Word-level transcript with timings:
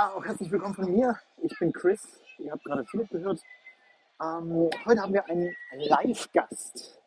Ja, 0.00 0.14
auch 0.16 0.24
herzlich 0.24 0.50
willkommen 0.50 0.72
von 0.74 0.90
mir. 0.90 1.14
Ich 1.42 1.58
bin 1.58 1.74
Chris. 1.74 2.00
Ihr 2.38 2.52
habt 2.52 2.64
gerade 2.64 2.86
Philipp 2.86 3.10
gehört. 3.10 3.42
Ähm, 4.18 4.70
heute 4.86 5.02
haben 5.02 5.12
wir 5.12 5.26
einen 5.26 5.54
Live-Gast. 5.74 6.98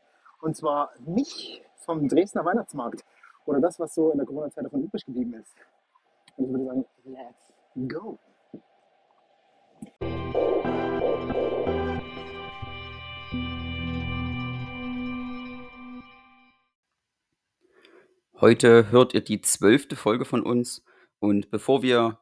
Und 0.41 0.55
zwar 0.55 0.91
mich 0.99 1.63
vom 1.77 2.07
Dresdner 2.07 2.45
Weihnachtsmarkt. 2.45 3.03
Oder 3.47 3.61
das, 3.61 3.79
was 3.79 3.95
so 3.95 4.11
in 4.11 4.19
der 4.19 4.27
Corona-Zeit 4.27 4.65
davon 4.65 4.83
übrig 4.83 5.03
geblieben 5.07 5.33
ist. 5.33 5.55
Und 6.37 6.45
ich 6.45 6.51
würde 6.51 6.65
sagen, 6.65 6.85
let's 7.05 7.53
go. 7.89 8.19
Heute 18.39 18.91
hört 18.91 19.15
ihr 19.15 19.23
die 19.23 19.41
zwölfte 19.41 19.95
Folge 19.95 20.25
von 20.25 20.43
uns 20.43 20.85
und 21.19 21.49
bevor 21.49 21.81
wir 21.81 22.19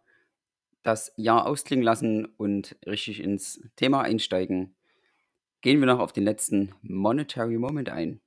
das 0.84 1.14
Jahr 1.16 1.46
ausklingen 1.46 1.84
lassen 1.84 2.26
und 2.38 2.78
richtig 2.86 3.20
ins 3.20 3.62
Thema 3.76 4.02
einsteigen, 4.02 4.76
gehen 5.62 5.80
wir 5.80 5.88
noch 5.88 6.00
auf 6.00 6.14
den 6.14 6.24
letzten 6.24 6.74
Monetary 6.82 7.58
Moment 7.58 7.90
ein. 7.90 8.22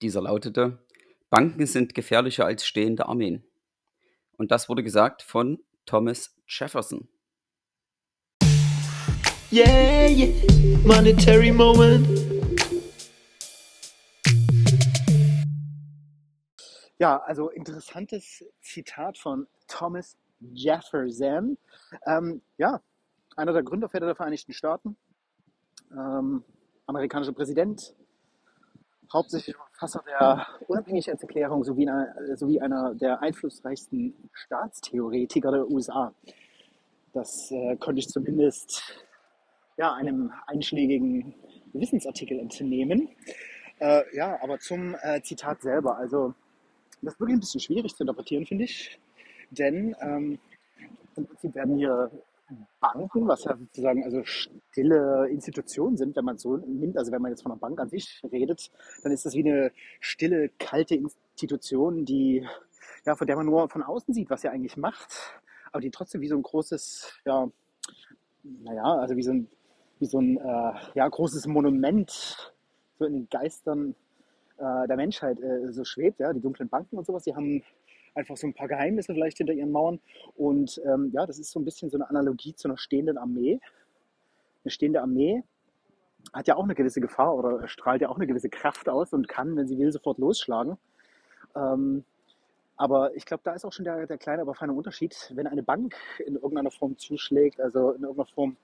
Dieser 0.00 0.22
lautete, 0.22 0.84
Banken 1.30 1.66
sind 1.66 1.94
gefährlicher 1.94 2.46
als 2.46 2.66
stehende 2.66 3.06
Armeen. 3.06 3.44
Und 4.36 4.50
das 4.50 4.68
wurde 4.68 4.82
gesagt 4.82 5.22
von 5.22 5.58
Thomas 5.86 6.36
Jefferson. 6.46 7.08
Yeah, 9.50 10.08
yeah, 10.08 10.32
monetary 10.84 11.52
moment. 11.52 12.06
Ja, 16.98 17.18
also 17.18 17.50
interessantes 17.50 18.44
Zitat 18.60 19.18
von 19.18 19.46
Thomas 19.68 20.16
Jefferson. 20.40 21.58
Ähm, 22.06 22.42
ja, 22.58 22.80
einer 23.36 23.52
der 23.52 23.62
Gründerväter 23.62 24.06
der 24.06 24.14
Vereinigten 24.14 24.52
Staaten, 24.52 24.96
ähm, 25.92 26.44
amerikanischer 26.86 27.32
Präsident, 27.32 27.94
hauptsächlich 29.12 29.56
Verfasser 29.56 30.02
der 30.06 30.46
Unabhängigkeitserklärung 30.66 31.64
sowie 31.64 31.88
einer, 31.88 32.36
sowie 32.36 32.60
einer 32.60 32.94
der 32.94 33.20
einflussreichsten 33.22 34.14
Staatstheoretiker 34.32 35.50
der 35.50 35.70
USA. 35.70 36.12
Das 37.12 37.50
äh, 37.50 37.76
konnte 37.76 38.00
ich 38.00 38.08
zumindest 38.08 38.82
ja, 39.76 39.92
einem 39.94 40.32
einschlägigen 40.46 41.34
Wissensartikel 41.72 42.38
entnehmen. 42.38 43.08
Äh, 43.78 44.02
ja, 44.16 44.38
aber 44.42 44.58
zum 44.58 44.96
äh, 45.02 45.20
Zitat 45.22 45.62
selber. 45.62 45.96
Also, 45.96 46.34
das 47.02 47.14
ist 47.14 47.20
wirklich 47.20 47.36
ein 47.36 47.40
bisschen 47.40 47.60
schwierig 47.60 47.94
zu 47.94 48.02
interpretieren, 48.02 48.46
finde 48.46 48.64
ich. 48.64 48.98
Denn 49.54 49.94
ähm, 50.00 50.38
im 51.16 51.26
Prinzip 51.26 51.54
werden 51.54 51.76
hier 51.76 52.10
Banken, 52.80 53.26
was 53.26 53.44
ja 53.44 53.56
sozusagen 53.56 54.04
also 54.04 54.22
stille 54.24 55.28
Institutionen 55.28 55.96
sind, 55.96 56.14
wenn 56.16 56.24
man 56.24 56.36
es 56.36 56.42
so 56.42 56.56
nimmt, 56.56 56.98
also 56.98 57.10
wenn 57.10 57.22
man 57.22 57.30
jetzt 57.30 57.42
von 57.42 57.52
einer 57.52 57.60
Bank 57.60 57.80
an 57.80 57.88
sich 57.88 58.20
redet, 58.30 58.70
dann 59.02 59.12
ist 59.12 59.24
das 59.24 59.34
wie 59.34 59.48
eine 59.48 59.72
stille, 60.00 60.50
kalte 60.58 60.94
Institution, 60.94 62.04
die, 62.04 62.46
ja, 63.06 63.16
von 63.16 63.26
der 63.26 63.36
man 63.36 63.46
nur 63.46 63.68
von 63.68 63.82
außen 63.82 64.12
sieht, 64.12 64.28
was 64.28 64.42
sie 64.42 64.48
eigentlich 64.48 64.76
macht, 64.76 65.40
aber 65.72 65.80
die 65.80 65.90
trotzdem 65.90 66.20
wie 66.20 66.28
so 66.28 66.36
ein 66.36 66.42
großes, 66.42 67.20
ja, 67.24 67.48
naja, 68.42 68.84
also 68.84 69.16
wie 69.16 69.22
so 69.22 69.32
ein, 69.32 69.48
wie 69.98 70.06
so 70.06 70.20
ein 70.20 70.36
äh, 70.36 70.72
ja, 70.94 71.08
großes 71.08 71.46
Monument 71.46 72.52
so 72.98 73.06
in 73.06 73.12
den 73.14 73.28
Geistern 73.30 73.94
äh, 74.58 74.86
der 74.86 74.96
Menschheit 74.96 75.40
äh, 75.40 75.72
so 75.72 75.84
schwebt, 75.84 76.20
ja, 76.20 76.32
die 76.32 76.40
dunklen 76.40 76.68
Banken 76.68 76.98
und 76.98 77.06
sowas, 77.06 77.24
die 77.24 77.34
haben 77.34 77.62
einfach 78.14 78.36
so 78.36 78.46
ein 78.46 78.54
paar 78.54 78.68
Geheimnisse 78.68 79.12
vielleicht 79.12 79.38
hinter 79.38 79.52
ihren 79.52 79.72
Mauern. 79.72 80.00
Und 80.36 80.80
ähm, 80.84 81.10
ja, 81.12 81.26
das 81.26 81.38
ist 81.38 81.50
so 81.50 81.60
ein 81.60 81.64
bisschen 81.64 81.90
so 81.90 81.96
eine 81.96 82.08
Analogie 82.08 82.54
zu 82.54 82.68
einer 82.68 82.78
stehenden 82.78 83.18
Armee. 83.18 83.60
Eine 84.64 84.70
stehende 84.70 85.02
Armee 85.02 85.42
hat 86.32 86.48
ja 86.48 86.56
auch 86.56 86.64
eine 86.64 86.74
gewisse 86.74 87.00
Gefahr 87.00 87.34
oder 87.34 87.68
strahlt 87.68 88.00
ja 88.00 88.08
auch 88.08 88.16
eine 88.16 88.26
gewisse 88.26 88.48
Kraft 88.48 88.88
aus 88.88 89.12
und 89.12 89.28
kann, 89.28 89.56
wenn 89.56 89.66
sie 89.66 89.78
will, 89.78 89.92
sofort 89.92 90.18
losschlagen. 90.18 90.78
Ähm, 91.54 92.04
aber 92.76 93.14
ich 93.14 93.24
glaube, 93.24 93.42
da 93.44 93.52
ist 93.52 93.64
auch 93.64 93.72
schon 93.72 93.84
der, 93.84 94.06
der 94.06 94.18
kleine, 94.18 94.42
aber 94.42 94.54
feine 94.54 94.72
Unterschied, 94.72 95.32
wenn 95.34 95.46
eine 95.46 95.62
Bank 95.62 95.94
in 96.26 96.34
irgendeiner 96.34 96.70
Form 96.70 96.98
zuschlägt, 96.98 97.60
also 97.60 97.92
in 97.92 98.02
irgendeiner 98.02 98.26
Form 98.26 98.56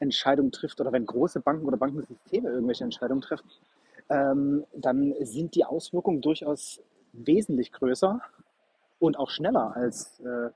Entscheidungen 0.00 0.52
trifft 0.52 0.80
oder 0.80 0.92
wenn 0.92 1.06
große 1.06 1.40
Banken 1.40 1.66
oder 1.66 1.76
Bankensysteme 1.76 2.50
irgendwelche 2.50 2.84
Entscheidungen 2.84 3.20
treffen, 3.20 3.50
ähm, 4.10 4.64
dann 4.74 5.14
sind 5.20 5.56
die 5.56 5.64
Auswirkungen 5.64 6.20
durchaus 6.20 6.80
wesentlich 7.12 7.72
größer 7.72 8.20
und 8.98 9.18
auch 9.18 9.30
schneller 9.30 9.76
als 9.76 10.20
äh, 10.20 10.50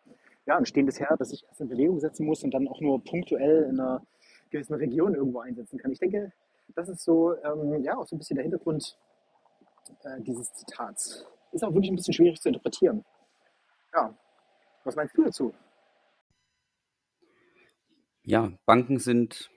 ja, 0.46 0.56
ein 0.56 0.66
stehendes 0.66 0.98
Heer, 0.98 1.16
das 1.18 1.30
sich 1.30 1.44
erst 1.46 1.60
in 1.60 1.68
Bewegung 1.68 2.00
setzen 2.00 2.26
muss 2.26 2.42
und 2.42 2.52
dann 2.52 2.68
auch 2.68 2.80
nur 2.80 3.02
punktuell 3.02 3.64
in 3.64 3.78
einer 3.78 4.04
gewissen 4.50 4.74
Region 4.74 5.14
irgendwo 5.14 5.40
einsetzen 5.40 5.78
kann. 5.78 5.92
Ich 5.92 6.00
denke, 6.00 6.32
das 6.74 6.88
ist 6.88 7.04
so, 7.04 7.34
ähm, 7.44 7.82
ja, 7.82 7.96
auch 7.96 8.06
so 8.06 8.16
ein 8.16 8.18
bisschen 8.18 8.36
der 8.36 8.42
Hintergrund 8.42 8.98
äh, 10.02 10.20
dieses 10.20 10.52
Zitats. 10.52 11.26
Ist 11.52 11.64
auch 11.64 11.72
wirklich 11.72 11.90
ein 11.90 11.96
bisschen 11.96 12.14
schwierig 12.14 12.40
zu 12.40 12.48
interpretieren. 12.48 13.04
Ja, 13.94 14.16
was 14.84 14.96
meinst 14.96 15.16
du 15.16 15.24
dazu? 15.24 15.54
Ja, 18.24 18.52
Banken 18.66 18.98
sind 18.98 19.50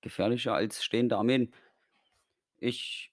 gefährlicher 0.00 0.54
als 0.54 0.84
stehende 0.84 1.16
Armeen. 1.16 1.52
Ich, 2.58 3.12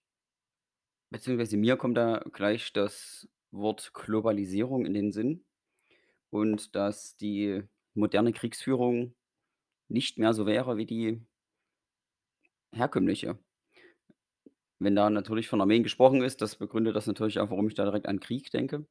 beziehungsweise 1.09 1.57
mir 1.57 1.77
kommt 1.77 1.97
da 1.97 2.23
gleich 2.31 2.73
das 2.73 3.27
Wort 3.51 3.93
Globalisierung 3.93 4.85
in 4.85 4.93
den 4.93 5.11
Sinn 5.11 5.45
und 6.29 6.75
dass 6.75 7.17
die 7.17 7.63
moderne 7.93 8.33
Kriegsführung 8.33 9.13
nicht 9.89 10.17
mehr 10.17 10.33
so 10.33 10.45
wäre 10.45 10.77
wie 10.77 10.85
die 10.85 11.21
herkömmliche. 12.73 13.37
Wenn 14.79 14.95
da 14.95 15.09
natürlich 15.09 15.47
von 15.47 15.61
Armeen 15.61 15.83
gesprochen 15.83 16.23
ist, 16.23 16.41
das 16.41 16.55
begründet 16.55 16.95
das 16.95 17.05
natürlich 17.07 17.39
auch, 17.39 17.49
warum 17.49 17.67
ich 17.67 17.75
da 17.75 17.83
direkt 17.83 18.07
an 18.07 18.19
Krieg 18.19 18.49
denke. 18.51 18.87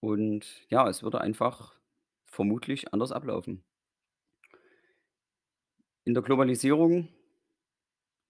Und 0.00 0.64
ja, 0.70 0.88
es 0.88 1.02
würde 1.02 1.20
einfach 1.20 1.78
vermutlich 2.24 2.92
anders 2.94 3.12
ablaufen. 3.12 3.64
In 6.04 6.14
der 6.14 6.22
Globalisierung 6.22 7.08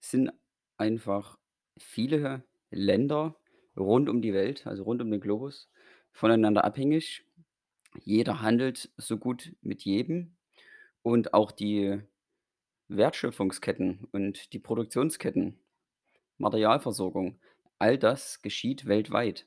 sind 0.01 0.33
einfach 0.79 1.39
viele 1.79 2.43
Länder 2.71 3.37
rund 3.79 4.09
um 4.09 4.21
die 4.21 4.35
Welt, 4.35 4.67
also 4.67 4.83
rund 4.83 5.01
um 5.03 5.11
den 5.11 5.21
Globus, 5.21 5.71
voneinander 6.13 6.65
abhängig. 6.65 7.25
Jeder 8.05 8.43
handelt 8.43 8.91
so 8.97 9.19
gut 9.19 9.55
mit 9.63 9.83
jedem 9.83 10.37
und 11.03 11.35
auch 11.35 11.53
die 11.53 12.01
Wertschöpfungsketten 12.89 14.09
und 14.13 14.53
die 14.53 14.59
Produktionsketten, 14.59 15.59
Materialversorgung, 16.39 17.39
all 17.79 17.99
das 17.99 18.43
geschieht 18.43 18.87
weltweit. 18.87 19.47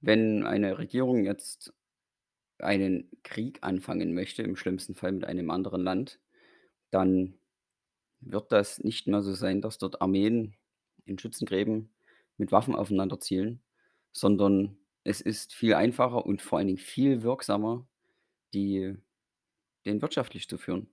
Wenn 0.00 0.46
eine 0.46 0.78
Regierung 0.78 1.24
jetzt 1.24 1.72
einen 2.58 3.10
Krieg 3.22 3.58
anfangen 3.62 4.14
möchte, 4.14 4.42
im 4.42 4.56
schlimmsten 4.56 4.94
Fall 4.94 5.12
mit 5.12 5.24
einem 5.24 5.50
anderen 5.50 5.82
Land, 5.82 6.18
dann 6.90 7.34
wird 8.20 8.52
das 8.52 8.80
nicht 8.80 9.06
mehr 9.06 9.22
so 9.22 9.32
sein, 9.32 9.60
dass 9.60 9.78
dort 9.78 10.00
Armeen 10.02 10.54
in 11.04 11.18
Schützengräben 11.18 11.90
mit 12.40 12.50
Waffen 12.50 12.74
aufeinander 12.74 13.20
zielen, 13.20 13.62
sondern 14.12 14.78
es 15.04 15.20
ist 15.20 15.54
viel 15.54 15.74
einfacher 15.74 16.26
und 16.26 16.42
vor 16.42 16.58
allen 16.58 16.66
Dingen 16.66 16.78
viel 16.78 17.22
wirksamer, 17.22 17.86
die 18.52 18.96
den 19.84 20.02
wirtschaftlich 20.02 20.48
zu 20.48 20.58
führen. 20.58 20.88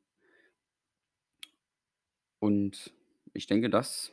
Und 2.40 2.94
ich 3.34 3.48
denke, 3.48 3.70
das 3.70 4.12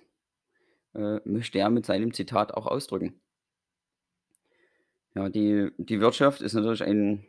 äh, 0.94 1.20
möchte 1.24 1.58
er 1.58 1.70
mit 1.70 1.84
seinem 1.84 2.14
Zitat 2.14 2.54
auch 2.54 2.66
ausdrücken. 2.66 3.20
Ja, 5.14 5.28
die, 5.28 5.70
die 5.78 6.00
Wirtschaft 6.00 6.40
ist 6.40 6.54
natürlich 6.54 6.82
ein, 6.82 7.26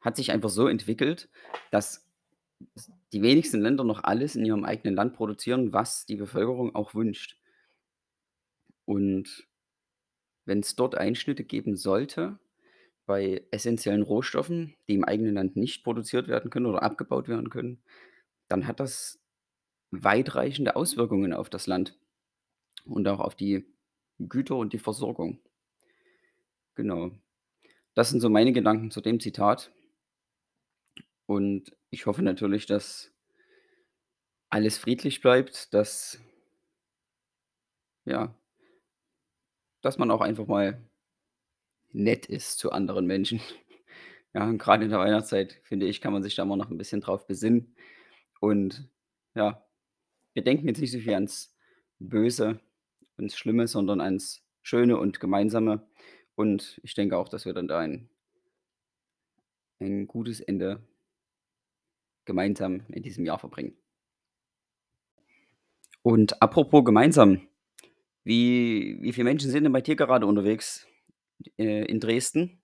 hat 0.00 0.16
sich 0.16 0.32
einfach 0.32 0.48
so 0.50 0.68
entwickelt, 0.68 1.28
dass 1.70 2.06
die 3.12 3.22
wenigsten 3.22 3.60
Länder 3.60 3.84
noch 3.84 4.04
alles 4.04 4.36
in 4.36 4.44
ihrem 4.44 4.64
eigenen 4.64 4.94
Land 4.94 5.14
produzieren, 5.14 5.72
was 5.72 6.06
die 6.06 6.16
Bevölkerung 6.16 6.74
auch 6.74 6.94
wünscht. 6.94 7.38
Und 8.84 9.46
wenn 10.44 10.60
es 10.60 10.76
dort 10.76 10.94
Einschnitte 10.94 11.44
geben 11.44 11.76
sollte 11.76 12.38
bei 13.06 13.44
essenziellen 13.50 14.02
Rohstoffen, 14.02 14.74
die 14.88 14.94
im 14.94 15.04
eigenen 15.04 15.34
Land 15.34 15.56
nicht 15.56 15.84
produziert 15.84 16.28
werden 16.28 16.50
können 16.50 16.66
oder 16.66 16.82
abgebaut 16.82 17.28
werden 17.28 17.50
können, 17.50 17.82
dann 18.48 18.66
hat 18.66 18.80
das 18.80 19.20
weitreichende 19.90 20.76
Auswirkungen 20.76 21.32
auf 21.32 21.50
das 21.50 21.66
Land 21.66 21.98
und 22.84 23.06
auch 23.08 23.20
auf 23.20 23.34
die 23.34 23.64
Güter 24.18 24.56
und 24.56 24.72
die 24.72 24.78
Versorgung. 24.78 25.40
Genau. 26.74 27.12
Das 27.94 28.10
sind 28.10 28.20
so 28.20 28.28
meine 28.28 28.52
Gedanken 28.52 28.90
zu 28.90 29.00
dem 29.00 29.20
Zitat. 29.20 29.72
Und 31.26 31.74
ich 31.90 32.06
hoffe 32.06 32.22
natürlich, 32.22 32.66
dass 32.66 33.12
alles 34.50 34.78
friedlich 34.78 35.20
bleibt, 35.20 35.72
dass 35.72 36.20
ja, 38.04 38.34
dass 39.84 39.98
man 39.98 40.10
auch 40.10 40.20
einfach 40.20 40.46
mal 40.46 40.82
nett 41.92 42.26
ist 42.26 42.58
zu 42.58 42.72
anderen 42.72 43.06
Menschen. 43.06 43.40
Ja, 44.36 44.48
und 44.48 44.58
grade 44.58 44.82
in 44.82 44.90
der 44.90 44.98
Weihnachtszeit, 44.98 45.60
finde 45.62 45.86
ich, 45.86 46.00
kann 46.00 46.12
man 46.12 46.24
sich 46.24 46.34
da 46.34 46.42
immer 46.42 46.56
noch 46.56 46.68
ein 46.68 46.76
bisschen 46.76 47.00
drauf 47.00 47.24
besinnen. 47.28 47.76
Und 48.40 48.90
ja, 49.36 49.64
wir 50.32 50.42
denken 50.42 50.66
jetzt 50.66 50.80
nicht 50.80 50.90
so 50.90 50.98
viel 50.98 51.14
ans 51.14 51.56
Böse, 52.00 52.58
ans 53.16 53.36
Schlimme, 53.36 53.68
sondern 53.68 54.00
ans 54.00 54.44
Schöne 54.60 54.98
und 54.98 55.20
Gemeinsame. 55.20 55.86
Und 56.34 56.80
ich 56.82 56.94
denke 56.94 57.16
auch, 57.16 57.28
dass 57.28 57.46
wir 57.46 57.52
dann 57.52 57.68
da 57.68 57.78
ein 57.78 58.08
ein 59.80 60.06
gutes 60.06 60.40
Ende 60.40 60.82
gemeinsam 62.24 62.82
in 62.88 63.02
diesem 63.02 63.24
Jahr 63.24 63.38
verbringen. 63.38 63.76
Und 66.02 66.42
apropos 66.42 66.84
gemeinsam, 66.84 67.46
wie 68.24 68.98
wie 69.02 69.12
viele 69.12 69.24
Menschen 69.24 69.50
sind 69.50 69.64
denn 69.64 69.72
bei 69.72 69.80
dir 69.82 69.96
gerade 69.96 70.26
unterwegs, 70.26 70.86
äh, 71.58 71.84
in 71.86 72.00
Dresden, 72.00 72.62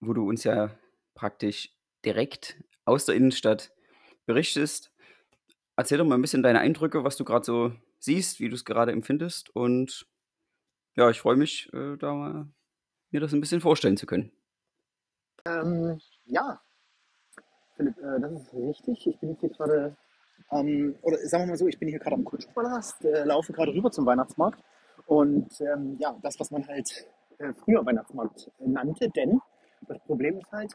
wo 0.00 0.12
du 0.12 0.28
uns 0.28 0.44
ja 0.44 0.70
praktisch 1.14 1.70
direkt 2.04 2.62
aus 2.84 3.06
der 3.06 3.14
Innenstadt 3.14 3.72
berichtest? 4.26 4.92
Erzähl 5.76 5.98
doch 5.98 6.06
mal 6.06 6.16
'n 6.16 6.22
bisschen 6.22 6.42
deine 6.42 6.60
Eindrücke, 6.60 7.04
was 7.04 7.16
du 7.16 7.24
grad 7.24 7.44
so 7.44 7.74
siehst, 8.00 8.40
wie 8.40 8.50
du's 8.50 8.64
gerade 8.64 8.92
empfindest 8.92 9.50
und 9.56 10.06
ja, 10.96 11.10
ich 11.10 11.20
freue 11.20 11.36
mich, 11.36 11.72
äh, 11.74 11.96
da 11.98 12.14
mal 12.14 12.48
mir 13.12 13.20
das 13.20 13.32
'n 13.34 13.40
bisschen 13.40 13.60
vorstellen 13.62 13.96
zu 13.98 14.06
können. 14.06 14.32
Ähm, 15.46 16.00
ja, 16.26 16.60
Philipp, 17.76 17.98
äh, 17.98 18.20
das 18.20 18.32
ist 18.32 18.54
richtig. 18.54 19.06
Ich 19.06 19.18
bin 19.18 19.30
jetzt 19.30 19.40
hier 19.40 19.50
gerade 19.50 19.96
am 20.52 20.94
oder 21.02 21.18
sagen 21.18 21.44
wir 21.44 21.48
mal 21.48 21.56
so, 21.56 21.66
ich 21.66 21.78
bin 21.78 21.88
hier 21.88 21.98
gerade 21.98 22.16
am 22.16 22.24
Kutschpalast, 22.24 23.04
äh, 23.04 23.24
laufe 23.24 23.52
gerade 23.52 23.72
rüber 23.72 23.90
zum 23.90 24.06
Weihnachtsmarkt 24.06 24.62
und, 25.06 25.60
ähm, 25.60 25.96
ja, 25.98 26.16
das, 26.22 26.38
was 26.38 26.50
man 26.50 26.66
halt, 26.68 27.06
äh, 27.38 27.52
früher 27.54 27.84
Weihnachtsmarkt 27.84 28.50
nannte, 28.58 29.08
denn 29.10 29.40
das 29.88 29.98
Problem 30.00 30.38
ist 30.38 30.52
halt, 30.52 30.72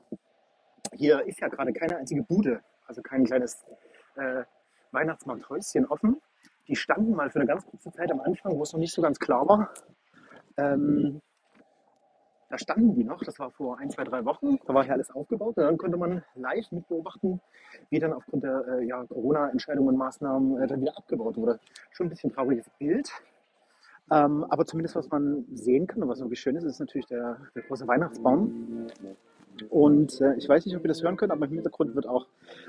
hier 0.94 1.26
ist 1.26 1.40
ja 1.40 1.48
gerade 1.48 1.74
keine 1.74 1.98
einzige 1.98 2.24
Bude, 2.24 2.62
also 2.86 3.02
kein 3.02 3.26
kleines, 3.26 3.64
äh, 4.16 4.44
Weihnachtsmarkthäuschen 4.92 5.86
offen. 5.86 6.22
Die 6.68 6.76
standen 6.76 7.12
mal 7.12 7.30
für 7.30 7.40
eine 7.40 7.48
ganz 7.48 7.66
kurze 7.66 7.92
Zeit 7.92 8.12
am 8.12 8.20
Anfang, 8.22 8.58
wo 8.58 8.64
es 8.64 8.74
noch 8.74 8.80
nicht 8.80 8.94
so 8.94 9.02
ganz 9.02 9.20
klar 9.20 9.48
war. 9.48 9.74
Ähm, 10.58 11.22
da 12.50 12.58
standen 12.58 12.96
die 12.96 13.04
noch, 13.04 13.24
das 13.24 13.40
war 13.40 13.52
vor 13.52 13.78
ein, 13.78 13.90
2, 13.90 14.06
3 14.06 14.26
Wochen. 14.26 14.58
Da 14.66 14.74
war 14.74 14.84
hier 14.84 14.94
alles 14.94 15.12
aufgebaut 15.12 15.58
und 15.58 15.64
dann 15.64 15.78
konnte 15.78 15.98
man 15.98 16.24
live 16.36 16.72
mit 16.72 16.88
beobachten, 16.88 17.42
wie 17.90 18.00
dann 18.00 18.14
aufgrund 18.14 18.44
der, 18.44 18.66
äh, 18.68 18.86
ja, 18.86 19.04
Corona-Entscheidungen 19.04 19.90
und 19.90 19.98
Maßnahmen, 19.98 20.62
äh, 20.62 20.68
dann 20.68 20.82
wieder 20.82 20.98
abgebaut 20.98 21.36
wurde. 21.38 21.60
Schon 21.92 22.08
ein 22.08 22.10
bisschen 22.10 22.32
trauriges 22.32 22.70
Bild. 22.80 23.10
Ähm, 24.10 24.46
aber 24.46 24.66
zumindest 24.66 24.96
was 24.96 25.10
man 25.10 25.46
sehen 25.54 25.86
kann 25.88 26.02
und 26.02 26.08
was 26.08 26.22
wirklich 26.22 26.40
schön 26.40 26.56
ist, 26.56 26.64
ist 26.64 26.80
natürlich 26.80 27.08
der 27.08 27.38
der 27.56 27.64
große 27.64 27.88
Weihnachtsbaum. 27.88 28.88
Und, 29.70 30.22
äh, 30.22 30.36
ich 30.36 30.48
weiß 30.48 30.66
nicht, 30.66 30.76
ob 30.76 30.84
ihr 30.84 30.88
das 30.88 31.04
hören 31.04 31.18
könnt, 31.18 31.32
aber 31.32 31.46
im 31.46 31.52
Hintergrund 31.54 31.96
wird 31.96 32.08
auch 32.08 32.28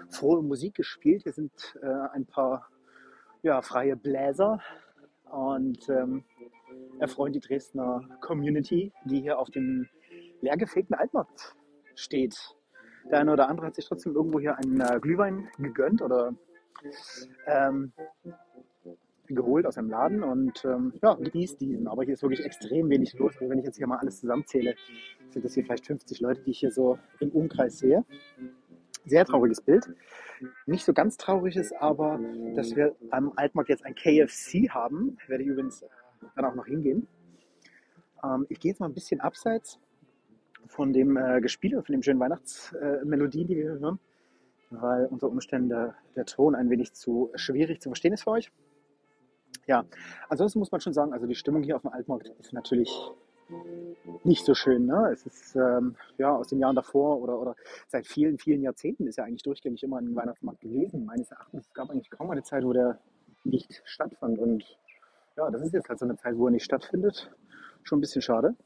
frohe 0.09 0.43
Musik 0.43 0.75
gespielt. 0.75 1.23
Hier 1.23 1.33
sind, 1.33 1.53
äh, 1.83 1.87
ein 1.87 2.27
paar, 2.27 2.69
ja, 3.43 3.63
freie 3.63 3.95
Bläser 3.97 4.61
und, 5.31 5.89
ähm, 5.89 6.25
erfreuen 6.99 7.33
die 7.33 7.41
Dresdner 7.41 8.03
Community, 8.21 8.93
die 9.05 9.21
hier 9.21 9.39
auf 9.39 9.51
dem 9.51 9.89
leergefegten 10.41 10.97
Altmarkt 10.97 11.55
steht. 11.95 12.37
Der 13.11 13.21
eine 13.21 13.33
oder 13.33 13.49
andere 13.49 13.69
hat 13.69 13.75
sich 13.75 13.87
trotzdem 13.87 14.15
irgendwo 14.15 14.41
hier 14.41 14.57
einen, 14.57 14.81
äh, 14.81 14.99
Glühwein 15.01 15.49
gegönnt 15.59 16.03
oder, 16.03 16.35
ähm, 17.47 17.93
geholt 19.27 19.67
aus 19.67 19.77
einem 19.77 19.91
Laden 19.91 20.23
und, 20.23 20.65
ähm, 20.65 20.93
ja, 21.03 21.15
genießt 21.15 21.61
diesen. 21.61 21.87
Aber 21.87 22.05
hier 22.05 22.15
ist 22.15 22.23
wirklich 22.23 22.45
extrem 22.45 22.89
wenig 22.89 23.15
los. 23.15 23.35
Also, 23.35 23.51
wenn 23.51 23.59
ich 23.59 23.65
jetzt 23.65 23.77
hier 23.77 23.87
mal 23.87 23.99
alles 23.99 24.21
zusammenzähle, 24.21 24.75
sind 25.31 25.45
das 25.45 25.55
hier 25.55 25.65
vielleicht 25.65 25.87
50 25.87 26.21
Leute, 26.21 26.43
die 26.43 26.51
ich 26.51 26.61
hier 26.61 26.71
so 26.71 26.99
im 27.21 27.31
Umkreis 27.31 27.79
sehe. 27.79 28.05
Sehr 29.05 29.25
trauriges 29.25 29.61
Bild. 29.61 29.87
Nicht 30.67 30.85
so 30.85 30.93
ganz 30.93 31.17
traurig 31.17 31.57
ist 31.57 31.73
aber, 31.73 32.21
dass 32.55 32.77
wir 32.77 32.95
am 33.11 33.33
Altmarkt 33.37 33.71
jetzt 33.71 33.85
ein 33.85 33.95
KFC 33.95 34.71
haben. 34.71 35.17
Werde 35.27 35.43
ich 35.43 35.49
übrigens, 35.49 35.85
dann 36.37 36.45
auch 36.45 36.55
noch 36.55 36.67
hingehen. 36.67 37.07
Ähm, 38.25 38.47
ich 38.49 38.61
gehe 38.61 38.73
jetzt 38.73 38.81
mal 38.81 38.87
'n 38.89 38.95
bisschen 38.95 39.21
abseits 39.21 39.79
von 40.67 40.93
dem, 40.93 41.17
äh, 41.17 41.41
Gespiele, 41.41 41.83
von 41.83 41.93
den 41.95 42.03
schönen 42.03 42.21
Weihnachts 42.21 42.73
äh, 42.75 43.01
die 43.05 43.49
wir 43.49 43.79
hören, 43.81 43.99
weil 44.71 45.07
unter 45.07 45.29
Umständen 45.29 45.69
der 46.17 46.25
Ton 46.27 46.55
ein 46.55 46.71
wenig 46.71 46.93
zu 46.95 47.31
schwierig 47.35 47.81
zu 47.81 47.91
verstehen 47.91 48.13
ist 48.15 48.25
für 48.25 48.31
euch. 48.33 48.51
Ja, 49.67 49.85
ansonsten 50.31 50.59
muss 50.61 50.73
man 50.73 50.81
schon 50.81 50.95
sagen, 50.95 51.13
also 51.13 51.27
die 51.27 51.35
Stimmung 51.35 51.63
hier 51.63 51.77
aufm 51.77 51.89
Altmarkt 51.89 52.29
ist 52.41 52.53
natürlich 52.55 52.91
nicht 54.25 54.45
so 54.45 54.55
schön, 54.55 54.87
ne? 54.87 55.11
Es 55.13 55.25
ist, 55.27 55.57
ähm, 55.57 55.97
ja, 56.19 56.35
aus 56.35 56.49
den 56.49 56.59
Jahren 56.59 56.77
davor 56.77 57.21
oder 57.21 57.39
oder 57.41 57.57
seit 57.87 58.07
vielen, 58.07 58.39
vielen 58.39 58.63
Jahrzehnten 58.63 59.07
ist 59.07 59.17
ja 59.17 59.25
eigentlich 59.25 59.43
durchgängig 59.43 59.83
immer 59.83 59.99
'n 59.99 60.15
Weihnachtsmarkt 60.17 60.61
gewesen, 60.61 61.05
meines 61.07 61.31
Erachtens. 61.31 61.67
Es 61.67 61.75
gab 61.75 61.91
eigentlich 61.91 62.11
kaum 62.11 62.31
eine 62.31 62.43
Zeit, 62.43 62.65
wo 62.65 62.73
der 62.73 62.99
nicht 63.45 63.83
stattfand 63.85 64.39
und 64.39 64.65
ja, 65.39 65.51
das 65.51 65.63
ist 65.63 65.73
jetzt 65.75 65.89
halt 65.89 65.99
so 66.01 66.07
'ne 66.07 66.17
Zeit, 66.17 66.37
wo 66.37 66.47
er 66.49 66.51
nicht 66.53 66.65
stattfindet. 66.65 67.31
Schon 67.85 67.99
'n 67.99 68.03
bisschen 68.03 68.23
schade. 68.23 68.57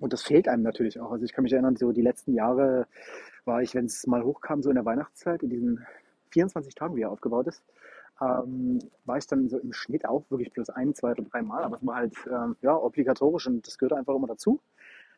Und 0.00 0.12
das 0.12 0.22
fehlt 0.22 0.48
einem 0.48 0.62
natürlich 0.62 1.00
auch. 1.00 1.10
Also, 1.12 1.24
ich 1.24 1.32
kann 1.32 1.44
mich 1.44 1.52
erinnern, 1.52 1.76
so 1.76 1.92
die 1.92 2.02
letzten 2.02 2.34
Jahre 2.34 2.86
war 3.44 3.62
ich, 3.62 3.74
wenn's 3.74 4.06
mal 4.06 4.22
hochkam, 4.24 4.62
so 4.62 4.70
in 4.70 4.76
der 4.76 4.84
Weihnachtszeit, 4.84 5.42
in 5.42 5.50
diesen 5.50 5.86
24 6.30 6.74
Tagen, 6.74 6.96
wie 6.96 7.02
er 7.02 7.10
aufgebaut 7.10 7.46
ist, 7.46 7.62
ähm, 8.20 8.78
war 9.04 9.18
ich 9.18 9.26
dann 9.26 9.48
so 9.48 9.58
im 9.58 9.72
Schnitt 9.72 10.06
auch 10.06 10.24
wirklich 10.30 10.52
bloß 10.52 10.70
1, 10.70 10.94
2 10.94 11.12
oder 11.12 11.22
3 11.24 11.42
Mal, 11.42 11.62
aber 11.64 11.76
es 11.76 11.86
war 11.86 11.96
halt, 11.96 12.14
ähm, 12.30 12.56
ja, 12.62 12.74
obligatorisch 12.76 13.46
und 13.46 13.66
das 13.66 13.78
gehört 13.78 13.98
einfach 13.98 14.14
immer 14.14 14.26
dazu, 14.26 14.60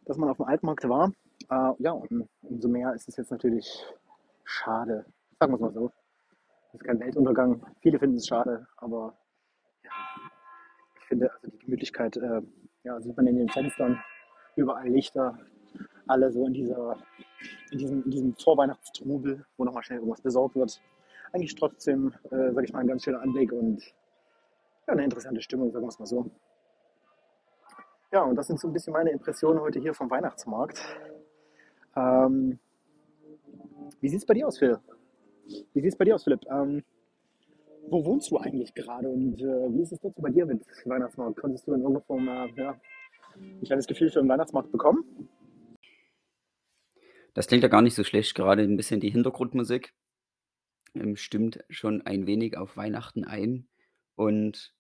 dass 0.07 0.19
man 0.19 0.29
aufm 0.31 0.45
Altmarkt 0.45 0.89
war. 0.89 1.13
Äh, 1.51 1.73
ja, 1.79 1.93
und 1.93 2.29
umso 2.43 2.69
mehr 2.69 2.95
ist 2.95 3.09
es 3.09 3.17
jetzt 3.17 3.31
natürlich 3.33 3.87
schade. 4.45 5.07
Sagen 5.41 5.53
wir's 5.55 5.61
mal 5.63 5.73
so. 5.75 5.93
Das 6.73 6.83
ist 6.83 6.87
kein 6.87 7.01
Weltuntergang. 7.01 7.63
Viele 7.83 7.99
finden 7.99 8.17
es 8.19 8.27
schade, 8.29 8.67
aber 8.79 9.17
finde, 11.09 11.33
also 11.33 11.49
die 11.51 11.59
Gemütlichkeit, 11.59 12.17
äh, 12.17 12.43
ja, 12.85 13.01
sieht 13.01 13.17
man 13.17 13.27
in 13.27 13.37
den 13.39 13.49
Fenstern, 13.49 14.01
überall 14.57 14.89
Lichter, 14.89 15.39
alle 16.07 16.33
so 16.33 16.47
in 16.47 16.55
dieser 16.55 16.97
in 17.73 17.79
diesem 17.79 18.05
in 18.05 18.11
diesem 18.11 18.35
Vorweihnachtstrubel, 18.37 19.45
wo 19.57 19.65
noch 19.65 19.75
mal 19.75 19.83
schnell 19.83 19.99
irgendwas 19.99 20.21
besorgt 20.23 20.57
wird. 20.57 20.81
Eigentlich 21.33 21.55
trotzdem, 21.55 22.15
äh, 22.31 22.53
sage 22.53 22.65
ich 22.65 22.73
mal, 22.73 22.81
'n 22.83 22.87
ganz 22.89 23.05
schöner 23.05 23.21
Anblick 23.23 23.53
und 23.53 23.83
ja, 24.89 24.95
'ne 24.95 25.05
interessante 25.05 25.43
Stimmung, 25.43 25.73
sagen 25.73 25.85
wir's 25.87 25.99
mal 25.99 26.07
so. 26.07 26.31
Ja, 28.13 28.23
und 28.23 28.37
das 28.37 28.47
sind 28.47 28.59
so 28.59 28.69
'n 28.69 28.73
bisschen 28.73 28.93
meine 28.95 29.11
Impressionen 29.11 29.61
heute 29.61 29.81
hier 29.81 29.95
vom 29.95 30.11
Weihnachtsmarkt. 30.11 30.83
Ähm 31.97 32.59
wie 34.01 34.09
sieht's 34.09 34.27
bei 34.27 34.35
dir 34.35 34.47
aus, 34.47 34.59
Phil? 34.59 34.79
Wie 35.75 35.81
sieht's 35.81 35.97
bei 35.97 36.05
dir 36.05 36.15
aus, 36.15 36.25
Philipp? 36.25 36.45
Ähm, 36.51 36.85
wo 37.91 38.05
wohnst 38.05 38.31
du 38.31 38.39
eigentlich 38.39 38.75
gerade 38.75 39.09
und, 39.09 39.41
äh, 39.41 39.73
wie 39.73 39.83
ist 39.83 39.93
es 39.93 40.01
so 40.01 40.13
bei 40.17 40.31
dir 40.31 40.47
mit 40.47 40.63
Weihnachtsmarkt? 40.85 41.41
Konntest 41.41 41.67
du 41.67 41.73
in 41.73 41.81
irgendeiner 41.81 42.05
Form, 42.07 42.29
äh, 42.29 42.49
ja, 42.57 42.81
'n 43.37 43.63
kleines 43.65 43.87
Gefühl 43.87 44.11
für 44.11 44.21
den 44.21 44.29
Weihnachtsmarkt 44.29 44.73
bekommen? 44.73 45.05
Das 47.35 47.47
klingt 47.47 47.63
ja 47.63 47.69
gar 47.69 47.83
nicht 47.83 47.95
so 47.95 48.05
schlecht, 48.05 48.35
gerade 48.35 48.63
'n 48.63 48.77
bisschen 48.77 49.01
die 49.01 49.11
Hintergrundmusik, 49.11 49.95
ähm, 50.95 51.17
stimmt 51.17 51.65
schon 51.69 52.03
ein 52.03 52.27
wenig 52.27 52.57
auf 52.57 52.77
Weihnachten 52.77 53.25
ein. 53.25 53.69
Und 54.17 54.75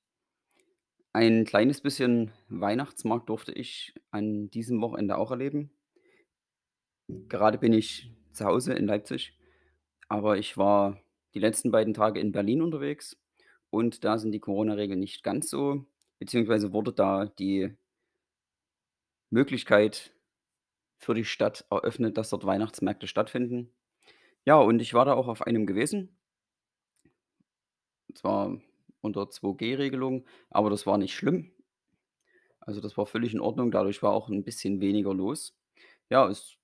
ein 1.12 1.44
kleines 1.44 1.80
bisschen 1.80 2.32
Weihnachtsmarkt 2.48 3.28
durfte 3.28 3.52
ich 3.52 3.94
an 4.10 4.50
diesem 4.50 4.80
Wochenende 4.80 5.16
auch 5.16 5.30
erleben. 5.30 5.70
Gerade 7.28 7.58
bin 7.58 7.72
ich 7.72 8.10
zu 8.32 8.44
Hause 8.44 8.74
in 8.74 8.86
Leipzig, 8.86 9.38
aber 10.08 10.36
ich 10.38 10.56
war 10.58 11.00
die 11.38 11.42
letzten 11.44 11.70
beiden 11.70 11.94
Tage 11.94 12.20
in 12.20 12.32
Berlin 12.32 12.62
unterwegs 12.62 13.16
und 13.70 14.04
da 14.04 14.18
sind 14.18 14.32
die 14.32 14.40
Corona-Regeln 14.40 15.00
nicht 15.00 15.22
ganz 15.24 15.50
so 15.50 15.86
beziehungsweise 16.20 16.72
wurde 16.72 16.92
da 16.92 17.26
die 17.26 17.76
Möglichkeit 19.32 20.14
für 20.98 21.14
die 21.14 21.24
Stadt 21.24 21.66
eröffnet, 21.70 22.18
dass 22.18 22.30
dort 22.30 22.46
Weihnachtsmärkte 22.46 23.08
stattfinden. 23.08 23.72
Ja, 24.46 24.56
und 24.56 24.80
ich 24.80 24.94
war 24.94 25.04
da 25.06 25.14
auch 25.14 25.28
auf 25.28 25.42
einem 25.42 25.66
gewesen. 25.66 26.16
Zwar 28.14 28.60
unter 29.00 29.28
2G-Regelung, 29.30 30.26
aber 30.50 30.70
das 30.70 30.86
war 30.86 30.98
nicht 30.98 31.14
schlimm. 31.14 31.52
Also, 32.60 32.80
das 32.80 32.96
war 32.96 33.06
völlig 33.06 33.32
in 33.34 33.40
Ordnung. 33.40 33.70
Dadurch 33.70 34.02
war 34.02 34.12
auch 34.12 34.28
'n 34.28 34.44
bisschen 34.44 34.80
weniger 34.80 35.14
los. 35.14 35.56
Ja, 36.10 36.28
es 36.28 36.56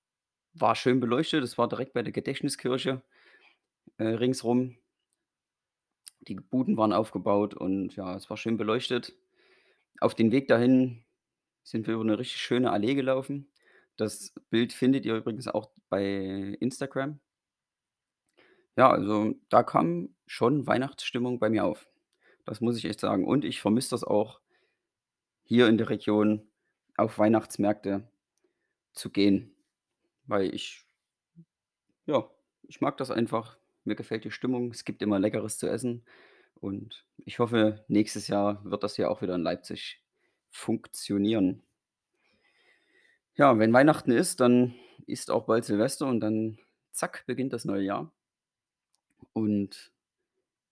war 0.55 0.75
schön 0.77 1.01
beleuchtet. 1.01 1.45
Es 1.45 1.59
war 1.59 1.69
direkt 1.69 1.95
bei 1.95 2.03
der 2.03 2.13
Gedächtniskirche, 2.13 3.03
äh, 3.99 4.05
ringsrum. 4.07 4.77
Die 6.21 6.35
Buden 6.37 6.77
waren 6.77 6.93
aufgebaut 6.93 7.55
und 7.55 7.97
ja, 7.97 8.17
es 8.17 8.31
war 8.31 8.37
schön 8.37 8.57
beleuchtet. 8.57 9.15
Auf 10.01 10.15
den 10.15 10.33
Weg 10.33 10.49
dahin 10.49 11.05
sind 11.65 11.87
wir 11.87 11.95
über 11.95 12.05
'ne 12.05 12.19
richtig 12.19 12.41
schöne 12.41 12.73
Allee 12.73 12.95
gelaufen. 12.95 13.51
Das 13.97 14.35
Bild 14.51 14.73
findet 14.73 15.07
ihr 15.07 15.17
übrigens 15.17 15.49
auch 15.49 15.71
bei 15.91 16.57
Instagram. 16.61 17.21
Ja, 18.77 18.91
also, 18.91 19.35
da 19.51 19.63
kam 19.63 20.15
schon 20.27 20.67
Weihnachtsstimmung 20.67 21.39
bei 21.39 21.49
mir 21.49 21.65
auf. 21.65 21.87
Das 22.45 22.61
muss 22.61 22.77
ich 22.77 22.85
echt 22.87 23.01
sagen. 23.01 23.27
Und 23.27 23.45
ich 23.45 23.61
vermisse 23.61 23.91
das 23.91 24.05
auch 24.05 24.41
hier 25.47 25.69
in 25.69 25.77
der 25.79 25.91
Region 25.91 26.49
auf 26.97 27.19
Weihnachtsmärkte 27.19 28.09
zu 28.95 29.11
gehen, 29.11 29.55
weil 30.27 30.55
ich 30.55 30.85
ja, 32.07 32.29
ich 32.69 32.81
mag 32.81 32.97
das 32.99 33.11
einfach. 33.11 33.57
Mir 33.85 33.95
gefällt 33.95 34.25
die 34.25 34.31
Stimmung. 34.31 34.71
Es 34.71 34.85
gibt 34.85 35.03
immer 35.03 35.19
Leckeres 35.19 35.59
zu 35.59 35.69
essen 35.69 36.05
und 36.61 37.05
ich 37.25 37.39
hoffe, 37.39 37.85
nächstes 37.89 38.29
Jahr 38.29 38.65
wird 38.65 38.83
das 38.83 38.97
hier 38.97 39.11
auch 39.11 39.23
wieder 39.23 39.35
in 39.35 39.43
Leipzig 39.43 40.03
funktionieren. 40.51 41.63
Ja, 43.35 43.59
wenn 43.59 43.73
Weihnachten 43.73 44.13
ist, 44.13 44.41
dann 44.41 44.75
ist 45.07 45.31
auch 45.31 45.47
bald 45.47 45.65
Silvester 45.65 46.07
und 46.07 46.21
dann, 46.21 46.59
zack, 46.93 47.25
beginnt 47.27 47.53
das 47.53 47.65
neue 47.65 47.83
Jahr. 47.83 48.13
Und 49.33 49.93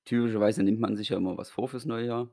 typischerweise 0.05 0.63
nimmt 0.63 0.81
man 0.81 0.97
sich 0.97 1.09
ja 1.09 1.17
immer 1.17 1.37
was 1.37 1.51
vor 1.51 1.69
fürs 1.69 1.85
neue 1.85 2.07
Jahr. 2.07 2.31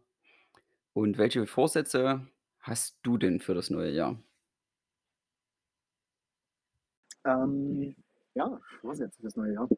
Und 0.94 1.18
welche 1.18 1.48
Vorsätze 1.48 2.28
hast 2.60 3.00
du 3.04 3.18
denn 3.18 3.40
für 3.40 3.54
das 3.54 3.70
neue 3.70 3.92
Jahr? 3.92 4.22
Ähm, 7.26 7.96
ja, 8.36 8.60
Vorsätze 8.82 9.20
fürs 9.22 9.36
neue 9.36 9.54
Jahr. 9.54 9.70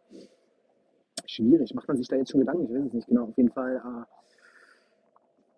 Schwierig. 1.32 1.74
Macht 1.74 1.88
man 1.88 1.96
sich 1.96 2.10
da 2.10 2.18
jetzt 2.18 2.32
schon 2.32 2.42
Gedanken? 2.42 2.66
Ich 2.66 2.72
weiß 2.72 2.88
es 2.88 2.94
nicht 2.94 3.08
genau. 3.08 3.24
Auf 3.24 3.38
jeden 3.38 3.52
Fall, 3.52 3.78
äh, 3.78 4.06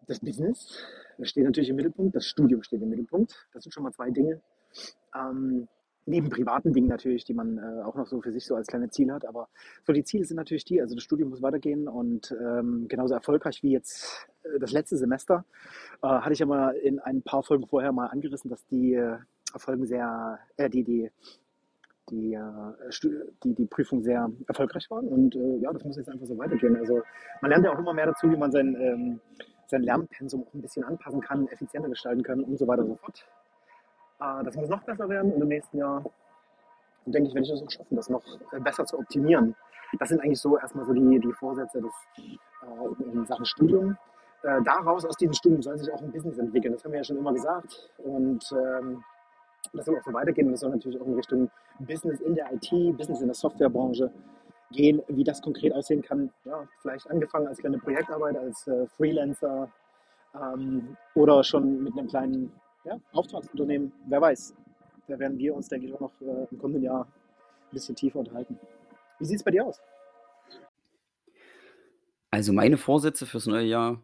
das 0.06 0.20
Business, 0.20 0.78
das 1.18 1.30
steht 1.30 1.46
natürlich 1.46 1.70
im 1.72 1.78
Mittelpunkt. 1.78 2.16
Das 2.16 2.28
Studium 2.28 2.62
steht 2.62 2.84
im 2.84 2.90
Mittelpunkt. 2.90 3.48
Das 3.54 3.64
sind 3.64 3.72
schon 3.72 3.82
mal 3.82 3.92
2 3.92 4.12
Dinge. 4.12 4.40
Ähm, 5.16 5.68
neben 6.06 6.30
privaten 6.30 6.74
Dingen 6.74 6.90
natürlich, 6.90 7.26
die 7.26 7.34
man, 7.34 7.58
äh, 7.58 7.82
auch 7.82 7.96
noch 7.96 8.06
so 8.06 8.22
für 8.22 8.32
sich 8.32 8.46
so 8.46 8.54
als 8.56 8.68
kleine 8.68 8.92
Ziele 8.92 9.14
hat. 9.14 9.26
Aber 9.26 9.50
so 9.84 9.94
die 9.94 10.04
Ziele 10.04 10.26
sind 10.26 10.38
natürlich 10.38 10.64
die 10.64 10.80
also, 10.80 10.94
das 10.94 11.04
Studium 11.04 11.30
muss 11.30 11.42
weitergehen 11.42 11.88
und, 11.88 12.36
ähm, 12.40 12.88
genauso 12.88 13.16
erfolgreich 13.16 13.64
wie 13.64 13.72
jetzt, 13.72 14.28
äh, 14.44 14.60
das 14.60 14.74
letzte 14.74 14.98
Semester, 14.98 15.44
äh, 16.04 16.08
hatte 16.08 16.34
ich 16.34 16.40
ja 16.40 16.46
mal 16.46 16.76
in 16.76 17.00
ein 17.00 17.24
paar 17.24 17.42
Folgen 17.42 17.66
vorher 17.66 17.92
mal 17.94 18.08
angerissen, 18.08 18.52
dass 18.52 18.64
die, 18.68 18.94
äh, 18.94 19.18
Folgen 19.56 19.86
sehr 19.86 20.40
äh, 20.58 20.70
die 20.70 20.84
die 20.84 21.12
die, 22.10 22.34
äh, 22.34 22.92
Stu 22.92 23.10
die 23.44 23.54
die 23.56 23.66
Prüfungen 23.66 24.04
sehr 24.04 24.30
erfolgreich 24.48 24.90
waren 24.92 25.08
und, 25.08 25.36
äh, 25.36 25.58
ja, 25.58 25.72
das 25.74 25.84
muss 25.86 25.98
jetzt 25.98 26.10
einfach 26.10 26.26
so 26.28 26.38
weitergehen. 26.38 26.76
Also, 26.78 27.02
man 27.42 27.50
lernt 27.52 27.66
ja 27.66 27.74
auch 27.74 27.80
immer 27.80 27.94
mehr 27.94 28.08
dazu, 28.08 28.30
wie 28.32 28.38
man 28.38 28.52
sein, 28.52 28.76
ähm 28.80 29.20
sein 29.68 29.82
Lernpensum 29.84 30.44
auch 30.44 30.54
'n 30.54 30.62
bisschen 30.62 30.84
anpassen 30.84 31.22
kann, 31.22 31.48
effizienter 31.48 31.90
gestalten 31.90 32.22
kann 32.24 32.44
und 32.44 32.60
so 32.60 32.68
weiter 32.68 32.84
und 32.84 32.90
so 32.90 32.96
fort. 32.98 33.26
Äh, 34.22 34.44
das 34.46 34.56
muss 34.58 34.70
noch 34.70 34.84
besser 34.84 35.10
werden 35.10 35.32
und 35.34 35.42
im 35.42 35.48
nächsten 35.50 35.78
Jahr 35.80 36.04
denke 37.06 37.30
ich, 37.30 37.36
werde 37.36 37.46
ich 37.48 37.52
das 37.52 37.64
auch 37.64 37.72
schaffen, 37.72 37.96
das 37.98 38.10
noch, 38.10 38.24
äh, 38.54 38.60
besser 38.62 38.86
zu 38.86 39.00
optimieren. 39.00 39.56
Das 40.00 40.10
sind 40.10 40.22
eigentlich 40.22 40.42
so 40.42 40.58
erst 40.60 40.76
mal 40.76 40.86
so 40.86 40.94
die 40.94 41.20
die 41.20 41.34
Vorsätze 41.34 41.82
des 41.82 41.94
äh, 42.18 43.04
in 43.14 43.26
Sachen 43.28 43.46
Studium. 43.46 43.98
Äh, 44.44 44.62
daraus 44.64 45.06
aus 45.06 45.18
diesem 45.18 45.34
Studium 45.34 45.62
soll 45.64 45.78
sich 45.80 45.92
auch 45.94 46.02
'n 46.02 46.12
Business 46.12 46.38
entwickeln. 46.40 46.74
Das 46.74 46.84
haben 46.86 46.92
wir 46.94 47.00
ja 47.00 47.06
schon 47.06 47.18
immer 47.18 47.34
gesagt 47.34 47.92
und, 48.00 48.44
ähm, 48.54 49.04
das 49.74 49.86
soll 49.86 49.98
auch 49.98 50.04
so 50.04 50.14
weitergehen. 50.14 50.52
Das 50.52 50.60
soll 50.62 50.72
natürlich 50.72 51.00
auch 51.00 51.06
in 51.08 51.16
Richtung 51.16 51.50
Business 51.80 52.20
in 52.22 52.36
der 52.36 52.52
IT, 52.54 52.70
Business 52.98 53.22
in 53.22 53.28
der 53.28 53.36
Softwarebranche 53.36 54.12
gehen. 54.72 55.02
Wie 55.08 55.24
das 55.24 55.42
konkret 55.42 55.74
aussehen 55.74 56.02
kann, 56.02 56.32
ja, 56.46 56.68
vielleicht 56.82 57.10
angefangen 57.10 57.48
als 57.48 57.60
kleine 57.60 57.78
Projektarbeit, 57.80 58.38
als, 58.38 58.68
äh, 58.68 58.88
Freelancer, 58.98 59.72
ähm, 60.36 60.98
oder 61.16 61.44
schon 61.44 61.84
mit 61.84 61.96
'nem 61.96 62.08
kleinen, 62.08 62.52
ja, 62.86 63.00
Auftragsunternehmen. 63.14 63.92
Wer 64.08 64.22
weiß? 64.22 64.56
Da 65.08 65.20
werden 65.20 65.38
wir 65.38 65.54
uns, 65.56 65.68
denke 65.70 65.88
ich, 65.88 65.94
auch 65.94 66.00
noch, 66.00 66.22
äh, 66.22 66.48
im 66.52 66.58
kommenden 66.60 66.84
Jahr 66.84 67.06
'n 67.06 67.74
bisschen 67.74 67.96
tiefer 67.96 68.20
unterhalten. 68.20 68.60
Wie 69.20 69.26
sieht's 69.26 69.44
bei 69.44 69.52
dir 69.52 69.66
aus? 69.66 69.80
Also, 72.32 72.52
meine 72.52 72.78
Vorsätze 72.78 73.26
fürs 73.28 73.46
neue 73.46 73.66
Jahr 73.66 74.02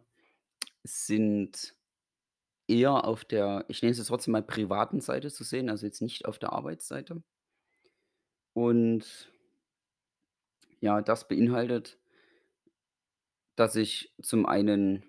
sind 0.84 1.74
eher 2.70 3.04
auf 3.04 3.24
der 3.24 3.64
ich 3.68 3.82
nenne 3.82 3.92
es 3.92 3.98
jetzt 3.98 4.08
trotzdem 4.08 4.32
mal 4.32 4.42
privaten 4.42 5.00
Seite 5.00 5.30
zu 5.30 5.44
sehen, 5.44 5.70
also, 5.70 5.86
jetzt 5.86 6.02
nicht 6.02 6.26
auf 6.26 6.38
der 6.38 6.52
Arbeitsseite. 6.52 7.22
Und 8.54 9.30
ja, 10.80 11.02
das 11.02 11.28
beinhaltet 11.28 11.98
dass 13.60 13.76
ich 13.76 14.14
zum 14.22 14.46
einen 14.46 15.04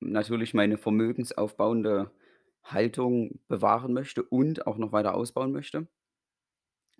natürlich 0.00 0.52
meine 0.52 0.76
vermögensaufbauende 0.76 2.10
Haltung 2.62 3.40
bewahren 3.48 3.94
möchte 3.94 4.22
und 4.22 4.66
auch 4.66 4.76
noch 4.76 4.92
weiter 4.92 5.14
ausbauen 5.14 5.52
möchte. 5.52 5.88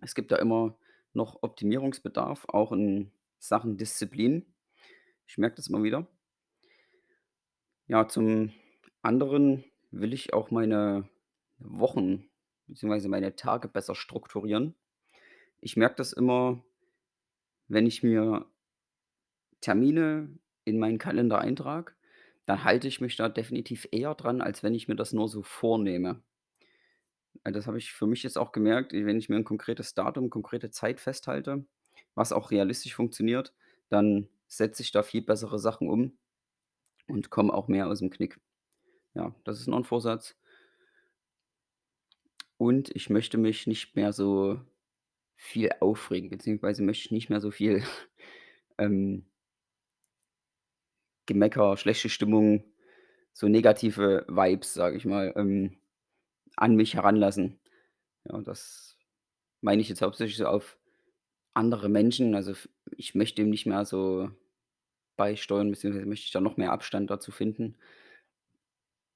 Es 0.00 0.14
gibt 0.14 0.32
da 0.32 0.36
immer 0.36 0.78
noch 1.12 1.42
Optimierungsbedarf, 1.42 2.46
auch 2.48 2.72
in 2.72 3.12
Sachen 3.38 3.76
Disziplin. 3.76 4.46
Ich 5.26 5.36
merke 5.36 5.56
das 5.56 5.66
immer 5.68 5.82
wieder. 5.82 6.06
Ja, 7.86 8.08
zum 8.08 8.50
anderen 9.06 9.64
will 9.90 10.12
ich 10.12 10.32
auch 10.34 10.50
meine 10.50 11.08
Wochen 11.58 12.28
beziehungsweise 12.68 13.08
meine 13.08 13.36
Tage 13.36 13.68
besser 13.68 13.94
strukturieren. 13.94 14.74
Ich 15.60 15.76
merke 15.76 15.96
das 15.96 16.12
immer, 16.12 16.64
wenn 17.68 17.86
ich 17.86 18.02
mir 18.02 18.46
Termine 19.60 20.38
in 20.64 20.78
meinen 20.78 20.96
Kalender 20.98 21.38
eintrage, 21.40 21.92
dann 22.46 22.64
halte 22.64 22.88
ich 22.88 23.00
mich 23.02 23.16
da 23.16 23.28
definitiv 23.28 23.86
eher 23.90 24.14
dran, 24.14 24.40
als 24.40 24.62
wenn 24.62 24.74
ich 24.74 24.88
mir 24.88 24.96
das 24.96 25.12
nur 25.12 25.28
so 25.28 25.42
vornehme. 25.42 26.22
Äh, 27.44 27.52
das 27.52 27.66
habe 27.66 27.78
ich 27.78 27.92
für 27.92 28.06
mich 28.06 28.22
jetzt 28.22 28.38
auch 28.38 28.52
gemerkt, 28.52 28.92
wenn 28.92 29.18
ich 29.18 29.28
mir 29.28 29.36
'n 29.36 29.44
konkretes 29.44 29.94
Datum, 29.94 30.30
konkrete 30.30 30.70
Zeit 30.70 31.00
festhalte, 31.00 31.64
was 32.14 32.32
auch 32.32 32.50
realistisch 32.50 32.94
funktioniert, 32.94 33.54
dann 33.88 34.28
setze 34.48 34.82
ich 34.82 34.92
da 34.92 35.02
viel 35.02 35.22
bessere 35.22 35.58
Sachen 35.58 35.88
um 35.88 36.18
und 37.08 37.30
komme 37.30 37.54
auch 37.54 37.68
mehr 37.68 37.88
aus'm 37.88 38.10
Knick. 38.10 38.40
Ja, 39.16 39.34
das 39.44 39.58
ist 39.60 39.66
noch 39.66 39.78
'n 39.78 39.84
Vorsatz. 39.84 40.34
Und 42.60 42.94
ich 42.94 43.10
möchte 43.10 43.36
mich 43.38 43.66
nicht 43.66 43.96
mehr 43.96 44.12
so 44.12 44.60
viel 45.36 45.70
aufregen, 45.80 46.30
beziehungsweise 46.30 46.82
möchte 46.82 47.06
ich 47.06 47.10
nicht 47.12 47.30
mehr 47.30 47.40
so 47.40 47.50
viel, 47.50 47.84
ähm 48.78 49.26
Gemecker, 51.26 51.76
schlechte 51.76 52.08
Stimmung, 52.08 52.62
so 53.32 53.48
negative 53.48 54.24
Vibes, 54.28 54.74
sage 54.74 54.96
ich 54.96 55.04
mal, 55.04 55.32
ähm, 55.36 55.76
an 56.56 56.76
mich 56.76 56.94
heranlassen. 56.94 57.58
Ja, 58.24 58.40
das 58.42 58.96
meine 59.62 59.82
ich 59.82 59.88
jetzt 59.88 60.02
hauptsächlich 60.02 60.38
so 60.38 60.46
auf 60.46 60.78
andere 61.54 61.88
Menschen. 61.88 62.34
Also, 62.34 62.54
ich 62.96 63.14
möchte 63.14 63.42
dem 63.42 63.50
nicht 63.50 63.66
mehr 63.66 63.84
so 63.84 64.30
beisteuern, 65.16 65.70
beziehungsweise 65.70 66.06
möchte 66.06 66.26
ich 66.26 66.32
da 66.32 66.40
noch 66.40 66.56
mehr 66.58 66.72
Abstand 66.72 67.10
dazu 67.10 67.32
finden 67.32 67.76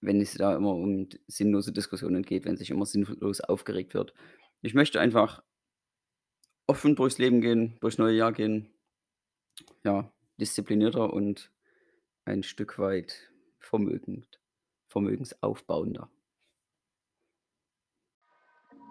wenn 0.00 0.20
es 0.20 0.34
da 0.34 0.56
immer 0.56 0.74
um 0.74 1.08
sinnlose 1.26 1.72
Diskussionen 1.72 2.22
geht, 2.22 2.44
wenn 2.44 2.56
sich 2.56 2.70
immer 2.70 2.86
sinnlos 2.86 3.40
aufgeregt 3.40 3.94
wird. 3.94 4.14
Ich 4.62 4.74
möchte 4.74 5.00
einfach 5.00 5.42
offen 6.66 6.96
durchs 6.96 7.18
Leben 7.18 7.40
gehen, 7.40 7.76
durchs 7.80 7.98
neue 7.98 8.16
Jahr 8.16 8.32
gehen. 8.32 8.72
Ja, 9.84 10.10
disziplinierter 10.38 11.12
und 11.12 11.50
ein 12.24 12.42
Stück 12.42 12.78
weit 12.78 13.30
vermögend 13.58 14.40
vermögensaufbauender. 14.90 16.10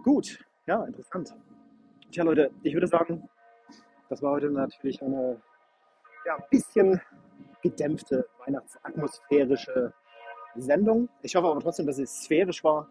Gut, 0.03 0.43
ja, 0.65 0.85
interessant. 0.85 1.35
Tja, 2.11 2.23
Leute, 2.23 2.51
ich 2.63 2.73
würde 2.73 2.87
sagen, 2.87 3.29
das 4.09 4.21
war 4.21 4.31
heute 4.31 4.49
natürlich 4.49 5.01
eine, 5.01 5.41
ja, 6.25 6.37
bisschen 6.49 7.01
gedämpfte 7.61 8.27
weihnachtsatmosphärische 8.45 9.93
Sendung. 10.56 11.10
Ich 11.22 11.36
hoffe 11.36 11.48
aber 11.48 11.60
trotzdem, 11.62 11.86
dass 11.86 11.98
sie 11.98 12.06
sphärisch 12.06 12.63
war. 12.63 12.89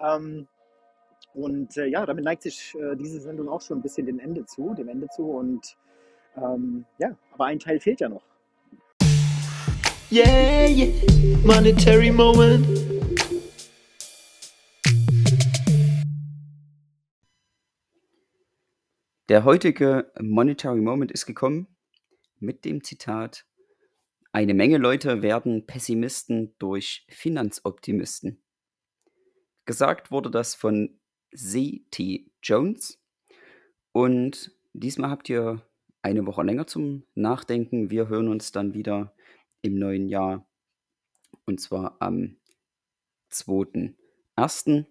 Ähm, 0.00 0.46
und, 1.34 1.76
äh, 1.76 1.86
ja, 1.86 2.06
damit 2.06 2.24
neigt 2.24 2.42
sich, 2.42 2.74
äh, 2.80 2.96
diese 2.96 3.20
Sendung 3.20 3.48
auch 3.48 3.60
schon 3.60 3.78
'n 3.78 3.82
bisschen 3.82 4.06
dem 4.06 4.18
Ende 4.18 4.44
zu 4.46 4.74
dem 4.74 4.88
Ende 4.88 5.08
zu 5.08 5.30
und, 5.30 5.76
ähm, 6.36 6.84
ja, 6.98 7.16
aber 7.32 7.46
ein 7.46 7.58
Teil 7.58 7.80
fehlt 7.80 8.00
ja 8.00 8.08
noch. 8.08 8.22
Yeah, 10.10 10.66
yeah, 10.68 10.92
monetary 11.44 12.12
moment. 12.12 12.66
Der 19.28 19.44
heutige 19.44 20.12
Monetary 20.20 20.80
Moment 20.80 21.10
ist 21.10 21.26
gekommen 21.26 21.66
mit 22.38 22.64
dem 22.64 22.84
Zitat: 22.84 23.46
„Eine 24.34 24.52
Menge 24.52 24.78
Leute 24.78 25.22
werden 25.22 25.64
Pessimisten 25.64 26.56
durch 26.58 27.06
Finanzoptimisten.“ 27.08 28.42
Gesagt 29.64 30.10
wurde 30.10 30.28
das 30.28 30.56
von 30.56 30.98
C.T. 31.32 32.32
Jones. 32.42 33.00
Und 33.92 34.50
diesmal 34.72 35.10
habt 35.10 35.28
ihr 35.28 35.62
eine 36.02 36.26
Woche 36.26 36.42
länger 36.42 36.66
zum 36.66 37.04
Nachdenken. 37.14 37.90
Wir 37.90 38.08
hören 38.08 38.26
uns 38.26 38.50
dann 38.50 38.74
wieder 38.74 39.14
im 39.62 39.78
neuen 39.78 40.08
Jahr. 40.08 40.48
Und 41.44 41.60
zwar 41.60 42.02
am 42.02 42.36
2.1. 43.30 44.84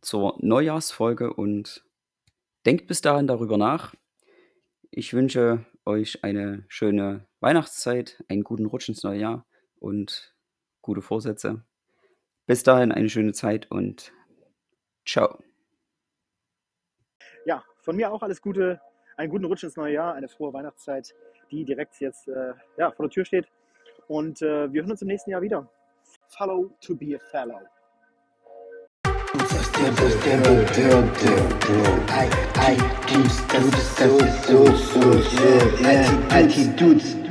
zur 0.00 0.36
Neujahrsfolge. 0.40 1.32
Und 1.32 1.84
denkt 2.66 2.88
bis 2.88 3.02
dahin 3.02 3.28
darüber 3.28 3.56
nach. 3.56 3.94
Ich 4.90 5.12
wünsche 5.14 5.64
euch 5.86 6.24
eine 6.24 6.64
schöne 6.68 7.26
Weihnachtszeit, 7.40 8.22
einen 8.28 8.44
guten 8.44 8.66
Rutsch 8.66 8.88
ins 8.88 9.02
neue 9.02 9.20
Jahr 9.20 9.46
und 9.78 10.34
gute 10.82 11.02
Vorsätze. 11.02 11.64
Bis 12.46 12.62
dahin 12.62 12.92
eine 12.92 13.08
schöne 13.08 13.32
Zeit 13.32 13.70
und 13.70 14.12
ciao. 15.06 15.38
Ja, 17.44 17.64
von 17.78 17.96
mir 17.96 18.12
auch 18.12 18.22
alles 18.22 18.42
Gute, 18.42 18.80
einen 19.16 19.30
guten 19.30 19.44
Rutsch 19.44 19.64
ins 19.64 19.76
neue 19.76 19.94
Jahr, 19.94 20.14
eine 20.14 20.28
frohe 20.28 20.52
Weihnachtszeit, 20.52 21.14
die 21.50 21.64
direkt 21.64 22.00
jetzt 22.00 22.28
äh, 22.28 22.54
ja, 22.76 22.90
vor 22.92 23.06
der 23.06 23.10
Tür 23.10 23.24
steht. 23.24 23.48
Und 24.08 24.42
äh, 24.42 24.72
wir 24.72 24.82
hören 24.82 24.90
uns 24.90 25.02
im 25.02 25.08
nächsten 25.08 25.30
Jahr 25.30 25.42
wieder. 25.42 25.70
Follow 26.28 26.76
to 26.80 26.94
be 26.96 27.16
a 27.16 27.18
fellow. 27.30 27.60
Stable, 29.80 30.10
stable, 30.10 30.42
build, 30.74 31.18
build, 31.20 31.60
build. 31.60 32.10
I, 32.10 32.28
I, 32.56 32.74
deep, 33.06 33.26
step, 33.28 33.74
step, 33.76 34.10
so, 34.44 34.76
so, 34.76 35.22
so, 35.22 35.80
yeah. 35.80 36.38
IT 36.38 36.76
dudes. 36.76 37.29